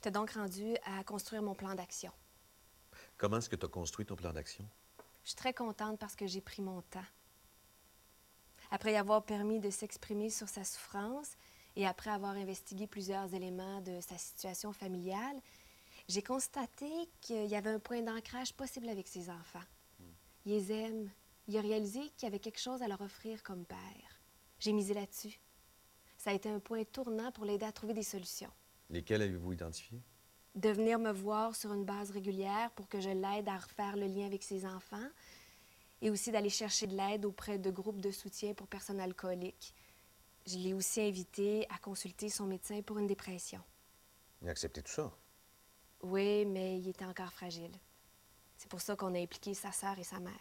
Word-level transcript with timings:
J'étais 0.00 0.12
donc 0.12 0.30
rendue 0.30 0.78
à 0.86 1.04
construire 1.04 1.42
mon 1.42 1.54
plan 1.54 1.74
d'action. 1.74 2.10
Comment 3.18 3.36
est-ce 3.36 3.50
que 3.50 3.56
tu 3.56 3.66
as 3.66 3.68
construit 3.68 4.06
ton 4.06 4.16
plan 4.16 4.32
d'action? 4.32 4.66
Je 5.24 5.28
suis 5.28 5.36
très 5.36 5.52
contente 5.52 5.98
parce 5.98 6.16
que 6.16 6.26
j'ai 6.26 6.40
pris 6.40 6.62
mon 6.62 6.80
temps. 6.80 7.04
Après 8.70 8.94
y 8.94 8.96
avoir 8.96 9.22
permis 9.22 9.60
de 9.60 9.68
s'exprimer 9.68 10.30
sur 10.30 10.48
sa 10.48 10.64
souffrance 10.64 11.36
et 11.76 11.86
après 11.86 12.08
avoir 12.08 12.30
investigué 12.32 12.86
plusieurs 12.86 13.34
éléments 13.34 13.82
de 13.82 14.00
sa 14.00 14.16
situation 14.16 14.72
familiale, 14.72 15.38
j'ai 16.08 16.22
constaté 16.22 16.90
qu'il 17.20 17.44
y 17.44 17.54
avait 17.54 17.68
un 17.68 17.78
point 17.78 18.00
d'ancrage 18.00 18.54
possible 18.54 18.88
avec 18.88 19.06
ses 19.06 19.28
enfants. 19.28 19.66
Il 20.46 20.52
les 20.52 20.72
aime. 20.72 21.10
Il 21.46 21.58
a 21.58 21.60
réalisé 21.60 22.00
qu'il 22.16 22.22
y 22.22 22.26
avait 22.26 22.40
quelque 22.40 22.58
chose 22.58 22.80
à 22.80 22.88
leur 22.88 23.02
offrir 23.02 23.42
comme 23.42 23.66
père. 23.66 24.22
J'ai 24.60 24.72
misé 24.72 24.94
là-dessus. 24.94 25.38
Ça 26.16 26.30
a 26.30 26.32
été 26.32 26.48
un 26.48 26.58
point 26.58 26.84
tournant 26.84 27.30
pour 27.32 27.44
l'aider 27.44 27.66
à 27.66 27.72
trouver 27.72 27.92
des 27.92 28.02
solutions. 28.02 28.50
Lesquels 28.90 29.22
avez-vous 29.22 29.52
identifiés? 29.52 30.02
De 30.56 30.68
venir 30.68 30.98
me 30.98 31.12
voir 31.12 31.54
sur 31.54 31.72
une 31.72 31.84
base 31.84 32.10
régulière 32.10 32.72
pour 32.72 32.88
que 32.88 33.00
je 33.00 33.08
l'aide 33.08 33.48
à 33.48 33.56
refaire 33.56 33.96
le 33.96 34.06
lien 34.06 34.26
avec 34.26 34.42
ses 34.42 34.66
enfants 34.66 35.08
et 36.02 36.10
aussi 36.10 36.32
d'aller 36.32 36.50
chercher 36.50 36.88
de 36.88 36.96
l'aide 36.96 37.24
auprès 37.24 37.58
de 37.58 37.70
groupes 37.70 38.00
de 38.00 38.10
soutien 38.10 38.52
pour 38.54 38.66
personnes 38.66 38.98
alcooliques. 38.98 39.74
Je 40.46 40.56
l'ai 40.58 40.74
aussi 40.74 41.00
invité 41.00 41.66
à 41.68 41.78
consulter 41.78 42.28
son 42.28 42.46
médecin 42.46 42.82
pour 42.82 42.98
une 42.98 43.06
dépression. 43.06 43.60
Il 44.42 44.48
a 44.48 44.50
accepté 44.50 44.82
tout 44.82 44.90
ça? 44.90 45.12
Oui, 46.02 46.44
mais 46.46 46.78
il 46.78 46.88
était 46.88 47.04
encore 47.04 47.32
fragile. 47.32 47.72
C'est 48.56 48.68
pour 48.68 48.80
ça 48.80 48.96
qu'on 48.96 49.14
a 49.14 49.20
impliqué 49.20 49.54
sa 49.54 49.70
sœur 49.70 49.98
et 49.98 50.04
sa 50.04 50.18
mère. 50.18 50.32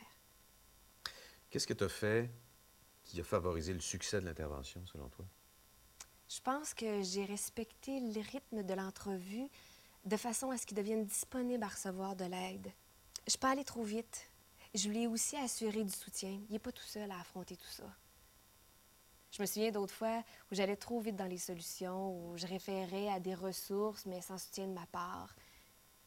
Qu'est-ce 1.50 1.68
que 1.68 1.74
tu 1.74 1.84
as 1.84 1.90
fait 1.90 2.32
qui 3.04 3.20
a 3.20 3.24
favorisé 3.24 3.74
le 3.74 3.80
succès 3.80 4.20
de 4.22 4.26
l'intervention, 4.26 4.86
selon 4.86 5.10
toi? 5.10 5.26
Je 6.30 6.40
pense 6.42 6.76
que 6.76 7.02
j'ai 7.02 7.26
respecté 7.26 8.00
le 8.00 8.22
rythme 8.22 8.62
de 8.62 8.74
l'entrevue 8.76 9.50
de 10.06 10.16
façon 10.16 10.52
à 10.52 10.58
ce 10.58 10.66
qu'il 10.68 10.78
devienne 10.78 11.04
disponible 11.04 11.64
à 11.64 11.70
recevoir 11.70 12.16
de 12.16 12.26
l'aide. 12.26 12.72
Je 13.28 13.36
peux 13.36 13.48
aller 13.48 13.64
trop 13.64 13.84
vite. 13.84 14.30
Je 14.76 14.90
lui 14.90 15.04
ai 15.04 15.08
aussi 15.08 15.36
assuré 15.38 15.84
du 15.84 15.92
soutien. 15.92 16.40
Il 16.48 16.52
n'est 16.52 16.60
pas 16.60 16.72
tout 16.72 16.84
seul 16.84 17.10
à 17.10 17.20
affronter 17.20 17.58
tout 17.58 17.68
ça. 17.70 17.92
Je 19.32 19.42
me 19.42 19.48
souviens 19.48 19.72
d'autres 19.72 19.94
fois 19.94 20.24
où 20.52 20.56
j'allais 20.56 20.76
trop 20.76 21.00
vite 21.00 21.16
dans 21.16 21.26
les 21.26 21.40
solutions, 21.40 22.12
où 22.12 22.38
je 22.38 22.46
référais 22.46 23.10
à 23.10 23.20
des 23.20 23.34
ressources, 23.34 24.06
mais 24.06 24.22
sans 24.22 24.38
soutien 24.38 24.68
de 24.68 24.74
ma 24.74 24.86
part. 24.86 25.36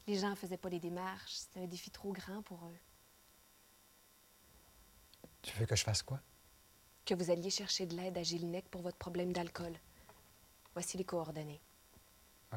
Les 0.07 0.19
gens 0.19 0.31
ne 0.31 0.35
faisaient 0.37 0.57
pas 0.57 0.69
les 0.69 0.81
démarches. 0.81 1.35
C'était 1.35 1.61
un 1.61 1.67
défi 1.67 1.91
trop 1.91 2.13
grand 2.13 2.43
pour 2.43 2.65
eux. 2.65 2.79
Tu 5.43 5.57
veux 5.57 5.67
que 5.67 5.75
je 5.75 5.83
fasse 5.83 6.03
quoi? 6.03 6.21
Que 7.05 7.15
vous 7.15 7.31
alliez 7.31 7.51
chercher 7.51 7.87
de 7.87 7.97
l'aide 7.97 8.17
à 8.17 8.23
Gélinec 8.23 8.69
pour 8.69 8.83
votre 8.83 8.99
problème 8.99 9.33
d'alcool. 9.33 9.77
Voici 10.75 10.97
les 10.97 11.05
coordonnées. 11.05 11.61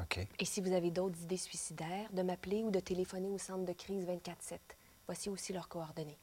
OK. 0.02 0.27
Et 0.39 0.45
si 0.45 0.61
vous 0.61 0.73
avez 0.73 0.91
d'autres 0.91 1.21
idées 1.21 1.38
suicidaires, 1.38 2.11
de 2.11 2.21
m'appeler 2.21 2.63
ou 2.63 2.71
de 2.71 2.80
téléphoner 2.80 3.30
au 3.30 3.38
centre 3.38 3.66
de 3.66 3.73
crise 3.73 4.05
24-7. 4.05 4.59
Voici 5.05 5.30
aussi 5.30 5.53
leurs 5.53 5.69
coordonnées. 5.69 6.17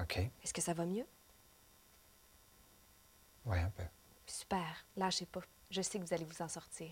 OK. 0.00 0.18
Est-ce 0.18 0.54
que 0.54 0.62
ça 0.62 0.74
va 0.74 0.86
mieux? 0.86 1.06
Oui, 3.44 3.58
un 3.58 3.70
peu. 3.70 3.84
Super. 4.26 4.84
Lâchez 4.96 5.26
pas. 5.26 5.42
Je 5.70 5.82
sais 5.82 5.98
que 5.98 6.04
vous 6.04 6.14
allez 6.14 6.24
vous 6.24 6.42
en 6.42 6.48
sortir. 6.48 6.90